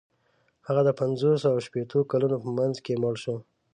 [0.67, 3.35] هغه د پنځوسو او شپیتو کلونو په منځ کې مړ شو.